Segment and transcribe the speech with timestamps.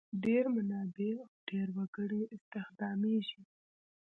[0.23, 3.41] ډېر منابع او ډېر وګړي استخدامیږي.